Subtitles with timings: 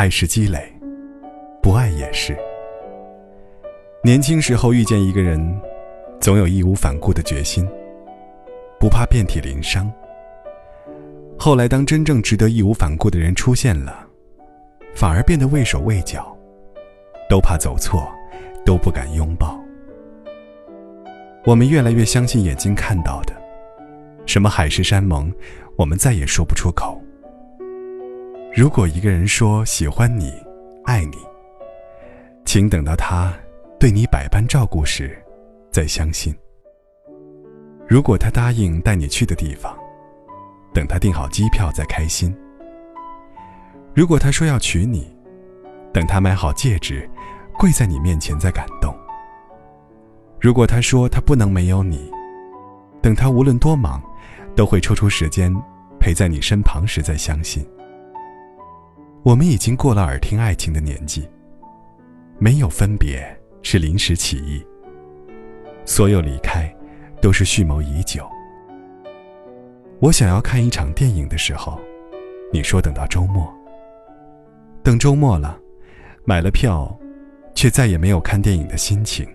[0.00, 0.72] 爱是积累，
[1.62, 2.34] 不爱也是。
[4.02, 5.60] 年轻时候遇见一个人，
[6.18, 7.68] 总有义无反顾的决心，
[8.78, 9.92] 不怕遍体鳞伤。
[11.38, 14.08] 后来，当真正值得义无反顾的人出现了，
[14.94, 16.34] 反而变得畏手畏脚，
[17.28, 18.10] 都怕走错，
[18.64, 19.60] 都不敢拥抱。
[21.44, 23.34] 我们越来越相信眼睛看到的，
[24.24, 25.30] 什么海誓山盟，
[25.76, 26.98] 我们再也说不出口。
[28.52, 30.32] 如果一个人说喜欢你、
[30.84, 31.16] 爱你，
[32.44, 33.32] 请等到他
[33.78, 35.16] 对你百般照顾时，
[35.70, 36.34] 再相信。
[37.86, 39.78] 如果他答应带你去的地方，
[40.74, 42.36] 等他订好机票再开心。
[43.94, 45.16] 如果他说要娶你，
[45.92, 47.08] 等他买好戒指，
[47.56, 48.92] 跪在你面前再感动。
[50.40, 52.10] 如果他说他不能没有你，
[53.00, 54.02] 等他无论多忙，
[54.56, 55.54] 都会抽出时间
[56.00, 57.64] 陪在你身旁时再相信。
[59.22, 61.28] 我们已经过了耳听爱情的年纪，
[62.38, 63.22] 没有分别
[63.62, 64.64] 是临时起意，
[65.84, 66.74] 所有离开
[67.20, 68.26] 都是蓄谋已久。
[69.98, 71.78] 我想要看一场电影的时候，
[72.50, 73.52] 你说等到周末。
[74.82, 75.60] 等周末了，
[76.24, 76.98] 买了票，
[77.54, 79.28] 却再也没有看电影的心情。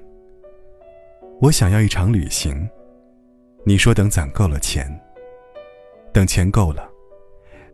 [1.41, 2.67] 我想要一场旅行，
[3.63, 4.89] 你说等攒够了钱。
[6.11, 6.89] 等钱够了，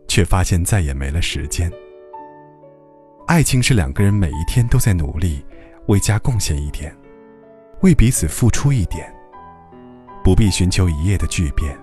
[0.06, 1.72] 却发现再也没了时间。
[3.26, 5.44] 爱情是两个人每一天都在努力，
[5.86, 6.94] 为家贡献一点，
[7.80, 9.12] 为彼此付出一点。
[10.24, 11.76] 不必寻求一夜的巨变，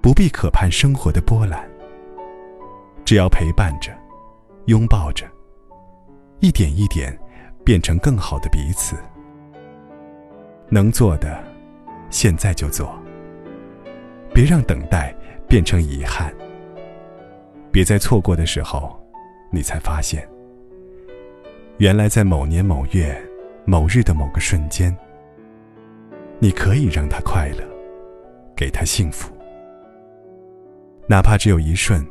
[0.00, 1.68] 不必渴盼生活的波澜。
[3.04, 3.92] 只要陪伴着，
[4.66, 5.26] 拥抱着，
[6.40, 7.16] 一点一点
[7.64, 8.96] 变成更好的彼此。
[10.68, 11.42] 能做的，
[12.10, 12.96] 现在就做。
[14.34, 15.14] 别让等待
[15.48, 16.34] 变成遗憾。
[17.70, 18.98] 别在错过的时候，
[19.50, 20.28] 你才发现。
[21.78, 23.16] 原来，在某年某月
[23.64, 24.96] 某日的某个瞬间，
[26.38, 27.64] 你可以让他快乐，
[28.56, 29.32] 给他幸福，
[31.06, 32.04] 哪怕只有一瞬，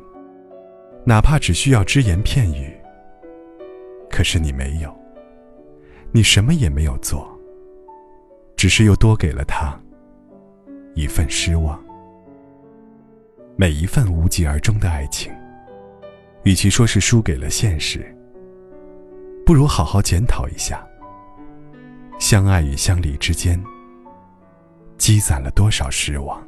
[1.03, 2.73] 哪怕只需要只言片语。
[4.09, 4.95] 可是你没有，
[6.11, 7.27] 你什么也没有做，
[8.55, 9.77] 只是又多给了他
[10.95, 11.77] 一份失望。
[13.57, 15.29] 每一份无疾而终的爱情，
[16.47, 17.99] 与其说是输给了现实。
[19.45, 20.81] 不如好好检讨一下，
[22.19, 23.61] 相爱与相离之间，
[24.97, 26.41] 积攒了多少失望。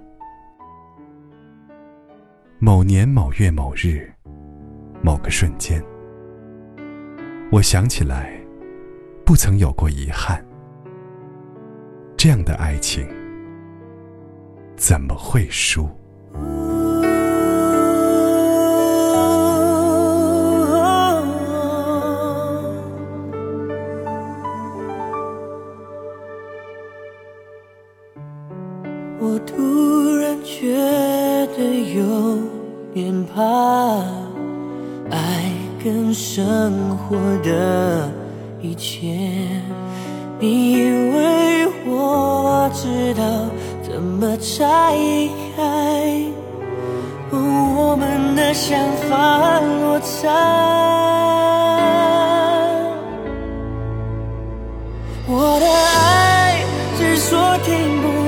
[2.59, 4.09] 某年某月某日，
[5.03, 5.83] 某个瞬间，
[7.51, 8.41] 我想起来，
[9.25, 10.41] 不曾有过遗憾。
[12.15, 13.05] 这样的爱情，
[14.77, 15.89] 怎么会输？
[29.21, 30.73] 我突然觉
[31.57, 31.61] 得
[31.93, 32.39] 有
[32.93, 33.43] 点怕，
[35.11, 35.51] 爱
[35.83, 38.09] 跟生活的
[38.61, 39.09] 一切。
[40.39, 43.21] 你以为我知道
[43.83, 44.95] 怎么拆
[45.57, 46.23] 开，
[47.29, 50.29] 我们的想法落差。
[55.27, 56.63] 我的爱
[56.97, 58.18] 只说停不。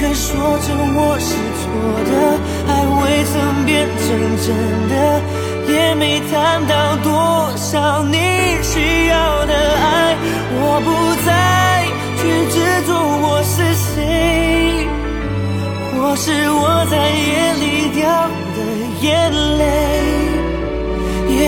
[0.00, 1.66] 也可说着我是错
[2.06, 2.10] 的，
[2.68, 3.34] 爱未曾
[3.66, 4.06] 变成
[4.46, 4.46] 真
[4.88, 4.94] 的，
[5.72, 7.10] 也没谈到多
[7.56, 8.16] 少你
[8.62, 10.16] 需要的爱。
[10.54, 10.88] 我不
[11.26, 11.28] 再
[12.16, 12.22] 去
[12.54, 14.86] 执着我是谁，
[15.96, 17.26] 或是我在夜
[17.58, 17.67] 里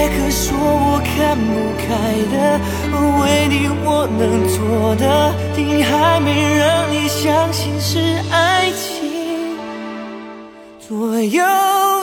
[0.01, 1.85] 也可说我看不开
[2.33, 2.59] 的，
[3.21, 5.05] 为你我能做的，
[5.55, 7.99] 定还没让你相信是
[8.33, 9.59] 爱情，
[10.79, 11.45] 左右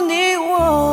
[0.08, 0.87] 你我。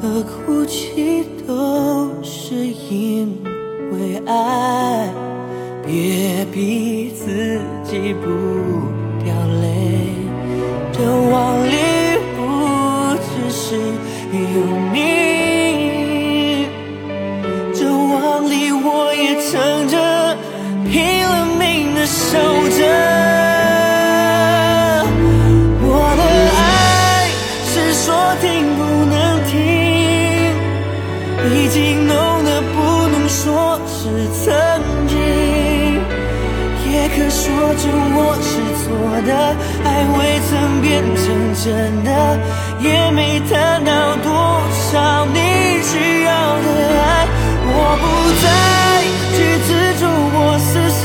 [0.00, 3.36] 和哭泣都是因
[3.92, 5.12] 为爱，
[5.84, 8.14] 别逼自己。
[8.14, 8.69] 不
[37.50, 38.86] 说着我是错
[39.26, 39.30] 的，
[39.84, 40.50] 爱未曾
[40.80, 40.86] 变
[41.16, 41.26] 成
[41.58, 41.66] 真
[42.04, 42.08] 的，
[42.80, 43.18] 也没
[43.50, 43.90] 谈到
[44.22, 44.30] 多
[44.70, 45.36] 少你
[45.82, 46.68] 需要的
[47.02, 47.26] 爱，
[47.66, 48.04] 我不
[48.40, 48.44] 再
[49.34, 49.68] 去执
[49.98, 50.02] 着
[50.32, 50.38] 我
[50.68, 50.70] 是
[51.02, 51.04] 谁。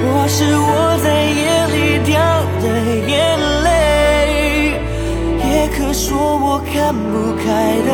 [0.00, 0.70] 或是我
[1.02, 1.06] 在
[1.40, 1.42] 夜
[1.74, 1.76] 里
[2.06, 2.14] 掉
[2.62, 2.64] 的
[3.10, 3.14] 眼
[3.64, 3.68] 泪，
[5.50, 6.06] 也可说
[6.38, 7.44] 我看不开
[7.86, 7.90] 的，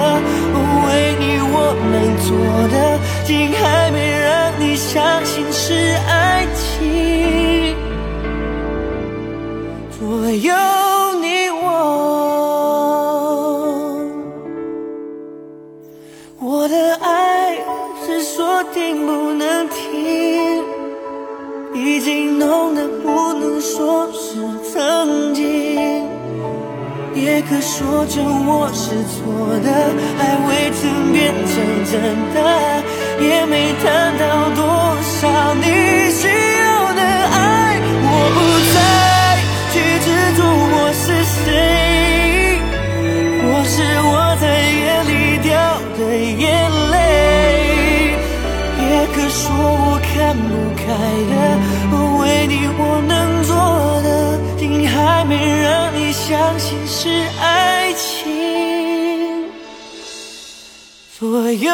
[0.84, 0.88] 为
[1.18, 1.54] 你我
[1.92, 1.94] 能
[2.24, 2.28] 做
[2.68, 2.74] 的，
[3.24, 3.60] 竟还
[3.90, 4.28] 没让
[4.60, 5.72] 你相信是
[6.06, 6.11] 爱
[10.32, 10.50] 左右
[11.20, 11.60] 你我，
[16.40, 17.58] 我的爱
[18.06, 20.64] 是说停不能停。
[21.74, 24.36] 已经浓得不能说是
[24.72, 25.44] 曾经，
[27.14, 29.20] 也可说成我是错
[29.62, 29.70] 的，
[30.18, 31.52] 爱未曾变成
[31.84, 31.92] 真
[32.32, 32.38] 的，
[33.20, 34.64] 也没谈到多
[35.02, 36.30] 少你心
[41.12, 42.58] 是谁，
[43.42, 44.10] 或是我
[44.40, 45.12] 在夜里
[45.42, 45.50] 掉
[45.98, 46.42] 的眼
[46.90, 46.94] 泪。
[48.80, 48.82] 也
[49.14, 50.82] 可说我看不开
[51.30, 51.32] 的，
[52.18, 53.10] 为你我能
[53.44, 53.52] 做
[54.02, 54.08] 的，
[54.58, 56.98] 竟还没让你相信是
[57.40, 59.50] 爱情，
[61.18, 61.70] 所有